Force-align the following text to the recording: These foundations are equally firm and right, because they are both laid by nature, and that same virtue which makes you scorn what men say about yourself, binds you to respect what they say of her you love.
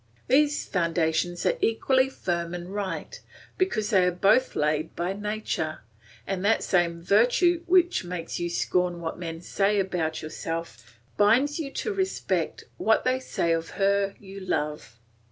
These 0.27 0.65
foundations 0.67 1.45
are 1.45 1.59
equally 1.61 2.09
firm 2.09 2.55
and 2.55 2.73
right, 2.73 3.19
because 3.59 3.91
they 3.91 4.03
are 4.07 4.11
both 4.11 4.55
laid 4.55 4.95
by 4.95 5.13
nature, 5.13 5.81
and 6.25 6.43
that 6.43 6.63
same 6.63 7.03
virtue 7.03 7.61
which 7.67 8.03
makes 8.03 8.39
you 8.39 8.49
scorn 8.49 8.99
what 8.99 9.19
men 9.19 9.41
say 9.41 9.79
about 9.79 10.23
yourself, 10.23 10.99
binds 11.17 11.59
you 11.59 11.69
to 11.73 11.93
respect 11.93 12.63
what 12.77 13.03
they 13.03 13.19
say 13.19 13.51
of 13.51 13.69
her 13.77 14.15
you 14.19 14.39
love. 14.39 14.97